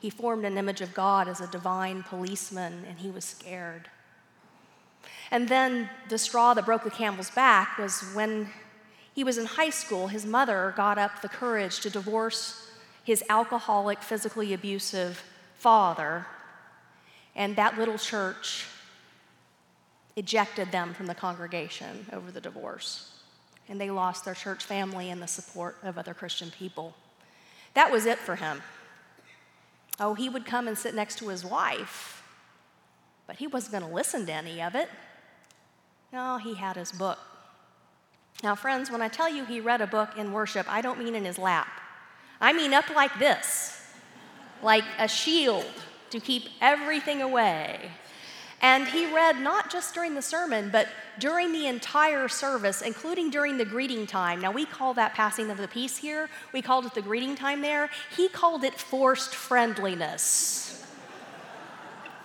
He 0.00 0.10
formed 0.10 0.44
an 0.44 0.58
image 0.58 0.80
of 0.80 0.94
God 0.94 1.28
as 1.28 1.40
a 1.40 1.46
divine 1.46 2.02
policeman, 2.04 2.84
and 2.88 2.98
he 2.98 3.10
was 3.10 3.24
scared. 3.24 3.88
And 5.30 5.48
then 5.48 5.88
the 6.08 6.18
straw 6.18 6.54
that 6.54 6.66
broke 6.66 6.84
the 6.84 6.90
camel's 6.90 7.30
back 7.30 7.78
was 7.78 8.02
when 8.14 8.50
he 9.14 9.24
was 9.24 9.38
in 9.38 9.46
high 9.46 9.70
school, 9.70 10.08
his 10.08 10.26
mother 10.26 10.72
got 10.76 10.98
up 10.98 11.22
the 11.22 11.28
courage 11.28 11.80
to 11.80 11.90
divorce 11.90 12.70
his 13.04 13.22
alcoholic, 13.28 14.02
physically 14.02 14.52
abusive 14.52 15.22
father 15.56 16.26
and 17.36 17.56
that 17.56 17.78
little 17.78 17.98
church 17.98 18.66
ejected 20.16 20.70
them 20.70 20.94
from 20.94 21.06
the 21.06 21.14
congregation 21.14 22.06
over 22.12 22.30
the 22.30 22.40
divorce. 22.40 23.10
And 23.68 23.80
they 23.80 23.90
lost 23.90 24.24
their 24.24 24.34
church 24.34 24.64
family 24.64 25.10
and 25.10 25.20
the 25.20 25.26
support 25.26 25.76
of 25.82 25.98
other 25.98 26.14
Christian 26.14 26.50
people. 26.50 26.94
That 27.74 27.90
was 27.90 28.06
it 28.06 28.18
for 28.18 28.36
him. 28.36 28.62
Oh, 29.98 30.14
he 30.14 30.28
would 30.28 30.44
come 30.44 30.68
and 30.68 30.76
sit 30.76 30.94
next 30.94 31.18
to 31.18 31.28
his 31.28 31.44
wife, 31.44 32.22
but 33.26 33.36
he 33.36 33.46
wasn't 33.46 33.72
going 33.72 33.90
to 33.90 33.94
listen 33.94 34.26
to 34.26 34.32
any 34.32 34.60
of 34.60 34.74
it. 34.74 34.88
No, 36.12 36.38
he 36.38 36.54
had 36.54 36.76
his 36.76 36.92
book. 36.92 37.18
Now, 38.42 38.54
friends, 38.54 38.90
when 38.90 39.02
I 39.02 39.08
tell 39.08 39.28
you 39.28 39.44
he 39.44 39.60
read 39.60 39.80
a 39.80 39.86
book 39.86 40.10
in 40.16 40.32
worship, 40.32 40.66
I 40.70 40.80
don't 40.80 40.98
mean 40.98 41.14
in 41.14 41.24
his 41.24 41.38
lap. 41.38 41.68
I 42.40 42.52
mean 42.52 42.74
up 42.74 42.90
like 42.90 43.18
this, 43.18 43.80
like 44.62 44.84
a 44.98 45.08
shield 45.08 45.64
to 46.14 46.20
keep 46.20 46.44
everything 46.60 47.22
away. 47.22 47.90
And 48.62 48.86
he 48.86 49.12
read 49.12 49.40
not 49.40 49.68
just 49.68 49.94
during 49.94 50.14
the 50.14 50.22
sermon, 50.22 50.70
but 50.70 50.86
during 51.18 51.52
the 51.52 51.66
entire 51.66 52.28
service, 52.28 52.82
including 52.82 53.30
during 53.30 53.58
the 53.58 53.64
greeting 53.64 54.06
time. 54.06 54.40
Now, 54.40 54.52
we 54.52 54.64
call 54.64 54.94
that 54.94 55.12
passing 55.14 55.50
of 55.50 55.58
the 55.58 55.66
peace 55.66 55.96
here. 55.96 56.30
We 56.52 56.62
called 56.62 56.86
it 56.86 56.94
the 56.94 57.02
greeting 57.02 57.34
time 57.34 57.62
there. 57.62 57.90
He 58.16 58.28
called 58.28 58.62
it 58.62 58.74
forced 58.74 59.34
friendliness. 59.34 60.86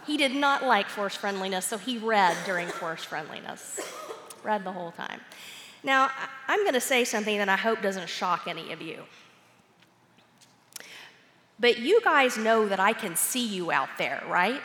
he 0.05 0.17
did 0.17 0.35
not 0.35 0.63
like 0.63 0.87
forced 0.87 1.17
friendliness, 1.17 1.65
so 1.65 1.77
he 1.77 1.97
read 1.97 2.37
during 2.45 2.67
forced 2.67 3.07
friendliness. 3.07 3.79
read 4.43 4.63
the 4.63 4.71
whole 4.71 4.91
time. 4.91 5.19
Now, 5.83 6.11
I'm 6.47 6.61
going 6.61 6.73
to 6.73 6.81
say 6.81 7.05
something 7.05 7.39
that 7.39 7.49
I 7.49 7.57
hope 7.57 7.81
doesn't 7.81 8.07
shock 8.07 8.47
any 8.47 8.71
of 8.71 8.81
you. 8.81 9.03
But 11.59 11.79
you 11.79 12.01
guys 12.01 12.37
know 12.37 12.67
that 12.67 12.79
I 12.79 12.93
can 12.93 13.15
see 13.15 13.45
you 13.45 13.71
out 13.71 13.89
there, 13.97 14.23
right? 14.27 14.61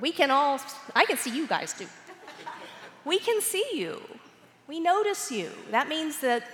we 0.00 0.12
can 0.12 0.30
all, 0.30 0.60
I 0.94 1.04
can 1.04 1.16
see 1.16 1.30
you 1.30 1.46
guys 1.46 1.72
too. 1.72 1.88
We 3.04 3.18
can 3.18 3.40
see 3.40 3.64
you. 3.74 4.00
We 4.68 4.80
notice 4.80 5.30
you. 5.30 5.50
That 5.70 5.88
means 5.88 6.20
that, 6.20 6.48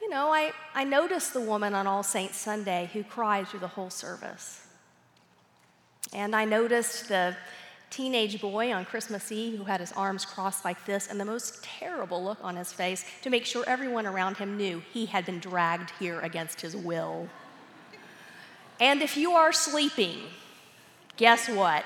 you 0.00 0.08
know, 0.08 0.28
I, 0.32 0.52
I 0.74 0.84
noticed 0.84 1.32
the 1.32 1.40
woman 1.40 1.74
on 1.74 1.86
All 1.86 2.02
Saints 2.02 2.36
Sunday 2.36 2.90
who 2.92 3.02
cried 3.02 3.48
through 3.48 3.60
the 3.60 3.68
whole 3.68 3.90
service. 3.90 4.66
And 6.12 6.34
I 6.36 6.44
noticed 6.44 7.08
the 7.08 7.36
teenage 7.90 8.40
boy 8.40 8.72
on 8.72 8.84
Christmas 8.84 9.30
Eve 9.32 9.58
who 9.58 9.64
had 9.64 9.80
his 9.80 9.92
arms 9.92 10.24
crossed 10.24 10.64
like 10.64 10.84
this 10.86 11.08
and 11.08 11.20
the 11.20 11.24
most 11.24 11.62
terrible 11.62 12.22
look 12.22 12.38
on 12.42 12.56
his 12.56 12.72
face 12.72 13.04
to 13.22 13.30
make 13.30 13.44
sure 13.44 13.64
everyone 13.66 14.06
around 14.06 14.36
him 14.36 14.56
knew 14.56 14.82
he 14.92 15.06
had 15.06 15.26
been 15.26 15.40
dragged 15.40 15.90
here 15.98 16.20
against 16.20 16.60
his 16.60 16.76
will. 16.76 17.28
And 18.78 19.02
if 19.02 19.16
you 19.16 19.32
are 19.32 19.52
sleeping, 19.52 20.18
guess 21.16 21.48
what? 21.48 21.84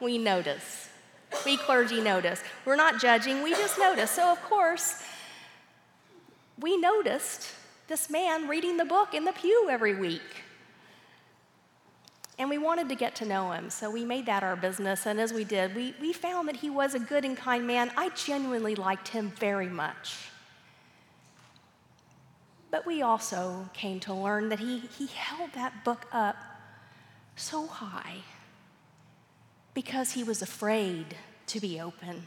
We 0.00 0.18
notice. 0.18 0.88
We 1.44 1.56
clergy 1.56 2.00
notice. 2.00 2.42
We're 2.64 2.76
not 2.76 3.00
judging, 3.00 3.42
we 3.42 3.50
just 3.50 3.78
notice. 3.78 4.10
So, 4.10 4.32
of 4.32 4.42
course, 4.42 5.02
we 6.58 6.76
noticed 6.76 7.48
this 7.88 8.10
man 8.10 8.48
reading 8.48 8.76
the 8.76 8.84
book 8.84 9.14
in 9.14 9.24
the 9.24 9.32
pew 9.32 9.68
every 9.70 9.94
week. 9.94 10.41
And 12.38 12.48
we 12.48 12.58
wanted 12.58 12.88
to 12.88 12.94
get 12.94 13.14
to 13.16 13.26
know 13.26 13.52
him, 13.52 13.68
so 13.68 13.90
we 13.90 14.04
made 14.04 14.26
that 14.26 14.42
our 14.42 14.56
business. 14.56 15.06
And 15.06 15.20
as 15.20 15.32
we 15.32 15.44
did, 15.44 15.74
we, 15.74 15.94
we 16.00 16.12
found 16.12 16.48
that 16.48 16.56
he 16.56 16.70
was 16.70 16.94
a 16.94 16.98
good 16.98 17.24
and 17.24 17.36
kind 17.36 17.66
man. 17.66 17.92
I 17.96 18.08
genuinely 18.10 18.74
liked 18.74 19.08
him 19.08 19.30
very 19.38 19.68
much. 19.68 20.16
But 22.70 22.86
we 22.86 23.02
also 23.02 23.68
came 23.74 24.00
to 24.00 24.14
learn 24.14 24.48
that 24.48 24.58
he, 24.58 24.78
he 24.78 25.06
held 25.08 25.52
that 25.52 25.84
book 25.84 26.06
up 26.10 26.36
so 27.36 27.66
high 27.66 28.16
because 29.74 30.12
he 30.12 30.24
was 30.24 30.40
afraid 30.40 31.16
to 31.48 31.60
be 31.60 31.80
open. 31.80 32.26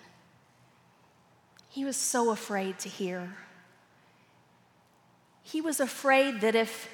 He 1.70 1.84
was 1.84 1.98
so 1.98 2.30
afraid 2.30 2.78
to 2.80 2.90
hear. 2.90 3.36
He 5.42 5.62
was 5.62 5.80
afraid 5.80 6.42
that 6.42 6.56
if 6.56 6.90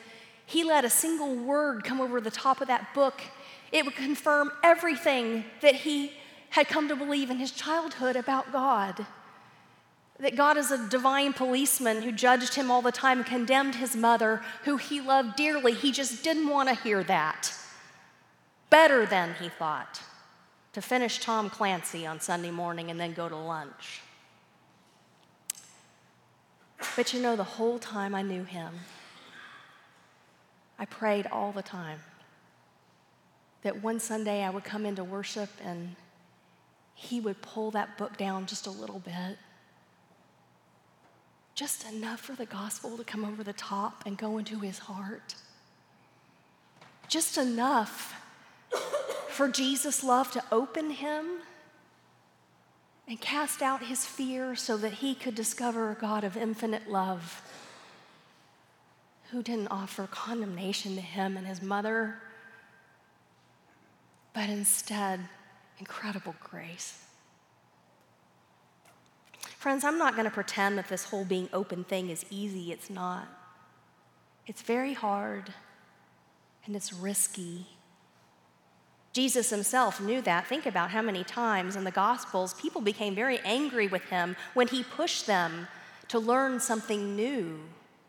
he 0.51 0.65
let 0.65 0.83
a 0.83 0.89
single 0.89 1.33
word 1.33 1.85
come 1.85 2.01
over 2.01 2.19
the 2.19 2.29
top 2.29 2.59
of 2.59 2.67
that 2.67 2.93
book, 2.93 3.21
it 3.71 3.85
would 3.85 3.95
confirm 3.95 4.51
everything 4.63 5.45
that 5.61 5.75
he 5.75 6.11
had 6.49 6.67
come 6.67 6.89
to 6.89 6.95
believe 6.95 7.29
in 7.29 7.37
his 7.37 7.51
childhood 7.51 8.17
about 8.17 8.51
God. 8.51 9.05
That 10.19 10.35
God 10.35 10.57
is 10.57 10.69
a 10.69 10.89
divine 10.89 11.31
policeman 11.31 12.01
who 12.01 12.11
judged 12.11 12.55
him 12.55 12.69
all 12.69 12.81
the 12.81 12.91
time, 12.91 13.23
condemned 13.23 13.75
his 13.75 13.95
mother, 13.95 14.41
who 14.65 14.75
he 14.75 14.99
loved 14.99 15.37
dearly. 15.37 15.71
He 15.71 15.93
just 15.93 16.21
didn't 16.21 16.49
want 16.49 16.67
to 16.67 16.75
hear 16.75 17.01
that. 17.05 17.53
Better 18.69 19.05
than, 19.05 19.35
he 19.39 19.47
thought, 19.47 20.01
to 20.73 20.81
finish 20.81 21.19
Tom 21.19 21.49
Clancy 21.49 22.05
on 22.05 22.19
Sunday 22.19 22.51
morning 22.51 22.91
and 22.91 22.99
then 22.99 23.13
go 23.13 23.29
to 23.29 23.37
lunch. 23.37 24.01
But 26.97 27.13
you 27.13 27.21
know, 27.21 27.37
the 27.37 27.43
whole 27.43 27.79
time 27.79 28.13
I 28.13 28.21
knew 28.21 28.43
him, 28.43 28.73
I 30.81 30.85
prayed 30.85 31.27
all 31.31 31.51
the 31.51 31.61
time 31.61 31.99
that 33.61 33.83
one 33.83 33.99
Sunday 33.99 34.43
I 34.43 34.49
would 34.49 34.63
come 34.63 34.83
into 34.83 35.03
worship 35.03 35.51
and 35.63 35.95
he 36.95 37.19
would 37.19 37.43
pull 37.43 37.69
that 37.71 37.99
book 37.99 38.17
down 38.17 38.47
just 38.47 38.65
a 38.65 38.71
little 38.71 38.97
bit. 38.97 39.37
Just 41.53 41.87
enough 41.87 42.19
for 42.19 42.33
the 42.33 42.47
gospel 42.47 42.97
to 42.97 43.03
come 43.03 43.23
over 43.23 43.43
the 43.43 43.53
top 43.53 44.01
and 44.07 44.17
go 44.17 44.39
into 44.39 44.61
his 44.61 44.79
heart. 44.79 45.35
Just 47.07 47.37
enough 47.37 48.15
for 49.29 49.49
Jesus' 49.49 50.03
love 50.03 50.31
to 50.31 50.43
open 50.51 50.89
him 50.89 51.27
and 53.07 53.21
cast 53.21 53.61
out 53.61 53.83
his 53.83 54.03
fear 54.03 54.55
so 54.55 54.77
that 54.77 54.93
he 54.93 55.13
could 55.13 55.35
discover 55.35 55.91
a 55.91 55.95
God 55.95 56.23
of 56.23 56.35
infinite 56.35 56.89
love 56.89 57.43
who 59.31 59.41
didn't 59.41 59.69
offer 59.69 60.07
condemnation 60.07 60.95
to 60.95 61.01
him 61.01 61.37
and 61.37 61.47
his 61.47 61.61
mother, 61.61 62.17
but 64.33 64.49
instead, 64.49 65.21
incredible 65.79 66.35
grace. 66.41 67.05
Friends, 69.57 69.85
I'm 69.85 69.97
not 69.97 70.15
going 70.15 70.25
to 70.25 70.31
pretend 70.31 70.77
that 70.77 70.89
this 70.89 71.05
whole 71.05 71.23
being 71.23 71.47
open 71.53 71.83
thing 71.85 72.09
is 72.09 72.25
easy. 72.29 72.71
It's 72.71 72.89
not. 72.89 73.27
It's 74.47 74.61
very 74.61 74.93
hard 74.93 75.53
and 76.65 76.75
it's 76.75 76.91
risky. 76.91 77.67
Jesus 79.13 79.49
himself 79.49 80.01
knew 80.01 80.21
that. 80.21 80.47
Think 80.47 80.65
about 80.65 80.91
how 80.91 81.01
many 81.01 81.23
times 81.23 81.75
in 81.75 81.83
the 81.83 81.91
Gospels 81.91 82.53
people 82.55 82.81
became 82.81 83.15
very 83.15 83.39
angry 83.39 83.87
with 83.87 84.03
him 84.05 84.35
when 84.53 84.67
he 84.67 84.83
pushed 84.83 85.25
them 85.27 85.67
to 86.09 86.19
learn 86.19 86.59
something 86.59 87.15
new 87.15 87.59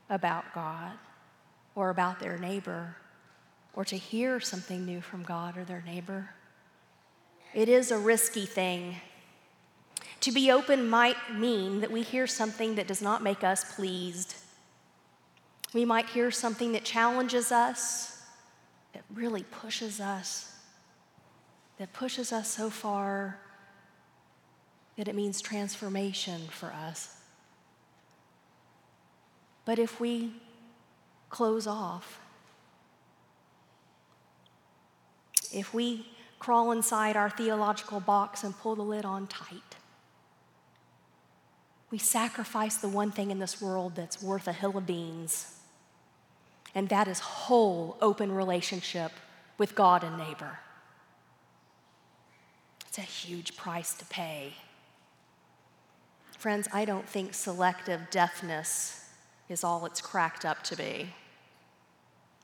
about 0.09 0.53
God 0.55 0.93
or 1.75 1.91
about 1.91 2.21
their 2.21 2.39
neighbor 2.39 2.97
or 3.75 3.85
to 3.85 3.97
hear 3.97 4.41
something 4.41 4.85
new 4.85 5.01
from 5.01 5.23
God 5.23 5.57
or 5.57 5.65
their 5.65 5.83
neighbor. 5.87 6.31
It 7.55 7.69
is 7.69 7.91
a 7.91 7.99
risky 7.99 8.47
thing. 8.47 8.97
To 10.21 10.33
be 10.33 10.53
open 10.53 10.89
might 10.89 11.35
mean 11.35 11.81
that 11.81 11.91
we 11.91 12.03
hear 12.03 12.27
something 12.27 12.77
that 12.77 12.87
does 12.87 13.03
not 13.03 13.23
make 13.23 13.43
us 13.43 13.75
pleased. 13.75 14.37
We 15.75 15.85
might 15.85 16.07
hear 16.07 16.31
something 16.31 16.73
that 16.73 16.85
challenges 16.85 17.51
us, 17.51 18.23
that 18.93 19.03
really 19.13 19.43
pushes 19.45 20.01
us, 20.01 20.55
that 21.79 21.93
pushes 21.93 22.33
us 22.33 22.49
so 22.49 22.71
far 22.71 23.39
that 24.97 25.09
it 25.09 25.15
means 25.15 25.41
transformation 25.41 26.43
for 26.51 26.73
us. 26.73 27.17
But 29.65 29.79
if 29.79 29.99
we 29.99 30.35
close 31.33 31.67
off. 31.67 32.21
If 35.53 35.75
we 35.75 36.07
crawl 36.39 36.71
inside 36.71 37.17
our 37.17 37.31
theological 37.31 37.99
box 37.99 38.45
and 38.45 38.57
pull 38.57 38.77
the 38.77 38.83
lid 38.83 39.05
on 39.05 39.27
tight, 39.27 39.77
we 41.91 41.99
sacrifice 41.99 42.77
the 42.77 42.89
one 42.89 43.11
thing 43.11 43.31
in 43.31 43.39
this 43.39 43.61
world 43.61 43.97
that's 43.97 44.23
worth 44.23 44.47
a 44.47 44.53
hill 44.53 44.77
of 44.79 44.87
beans, 44.87 45.59
and 46.75 46.89
that 46.91 47.09
is 47.09 47.19
whole, 47.21 47.97
open 48.01 48.31
relationship 48.33 49.13
with 49.59 49.75
God 49.75 50.05
and 50.05 50.17
neighbor. 50.17 50.59
It's 52.89 52.99
a 52.99 53.03
huge 53.03 53.57
price 53.57 53.95
to 53.95 54.05
pay. 54.07 54.55
Friends, 56.39 56.69
I 56.73 56.85
don't 56.85 57.09
think 57.09 57.35
selective 57.35 58.11
deafness 58.11 59.09
is 59.49 59.65
all 59.65 59.87
it's 59.87 60.01
cracked 60.01 60.45
up 60.45 60.63
to 60.65 60.77
be. 60.77 61.09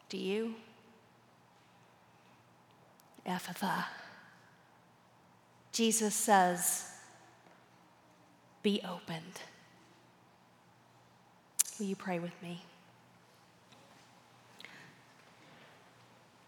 Do 0.09 0.17
you? 0.17 0.55
Ephphatha. 3.27 3.85
Jesus 5.73 6.15
says, 6.15 6.91
Be 8.63 8.81
opened. 8.89 9.41
Will 11.79 11.87
you 11.87 11.97
pray 11.97 12.19
with 12.19 12.33
me? 12.43 12.63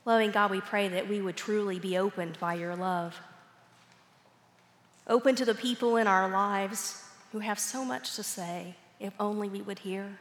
Loving 0.04 0.30
God, 0.30 0.50
we 0.50 0.60
pray 0.60 0.88
that 0.88 1.08
we 1.08 1.20
would 1.20 1.36
truly 1.36 1.78
be 1.78 1.98
opened 1.98 2.38
by 2.40 2.54
your 2.54 2.74
love. 2.74 3.20
Open 5.06 5.34
to 5.36 5.44
the 5.44 5.54
people 5.54 5.96
in 5.96 6.06
our 6.06 6.28
lives 6.28 7.04
who 7.32 7.40
have 7.40 7.58
so 7.58 7.84
much 7.84 8.16
to 8.16 8.22
say, 8.22 8.74
if 8.98 9.12
only 9.20 9.48
we 9.48 9.60
would 9.62 9.80
hear 9.80 10.18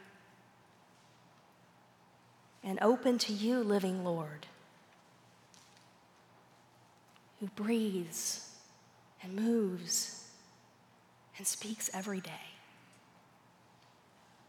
and 2.62 2.78
open 2.82 3.18
to 3.18 3.32
you, 3.32 3.62
living 3.62 4.04
Lord, 4.04 4.46
who 7.40 7.46
breathes 7.48 8.48
and 9.22 9.34
moves 9.34 10.28
and 11.38 11.46
speaks 11.46 11.90
every 11.94 12.20
day. 12.20 12.50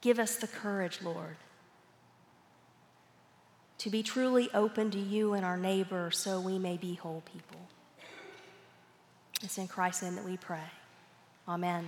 Give 0.02 0.20
us 0.20 0.36
the 0.36 0.48
courage, 0.48 1.00
Lord, 1.02 1.38
to 3.78 3.90
be 3.90 4.04
truly 4.04 4.50
open 4.54 4.92
to 4.92 5.00
you 5.00 5.34
and 5.34 5.46
our 5.46 5.58
neighbor 5.58 6.12
so 6.12 6.42
we 6.42 6.60
may 6.60 6.78
be 6.78 6.96
whole 6.96 7.24
people. 7.32 7.62
It's 9.44 9.58
in 9.58 9.68
Christ's 9.68 10.04
name 10.04 10.16
that 10.16 10.26
we 10.26 10.38
pray. 10.38 10.60
Amen. 11.48 11.88